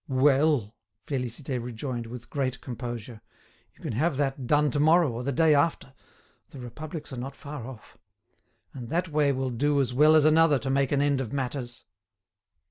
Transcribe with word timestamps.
"Well!" 0.07 0.73
Félicité 1.05 1.61
rejoined, 1.61 2.07
with 2.07 2.31
great 2.31 2.59
composure, 2.59 3.21
"you 3.77 3.83
can 3.83 3.91
have 3.93 4.17
that 4.17 4.47
done 4.47 4.71
to 4.71 4.79
morrow 4.79 5.11
or 5.11 5.23
the 5.23 5.31
day 5.31 5.53
after; 5.53 5.93
the 6.49 6.57
Republicans 6.57 7.15
are 7.15 7.21
not 7.21 7.35
far 7.35 7.67
off. 7.67 7.99
And 8.73 8.89
that 8.89 9.09
way 9.09 9.31
will 9.31 9.51
do 9.51 9.79
as 9.79 9.93
well 9.93 10.15
as 10.15 10.25
another 10.25 10.57
to 10.57 10.71
make 10.71 10.91
an 10.91 11.03
end 11.03 11.21
of 11.21 11.31
matters." 11.31 11.85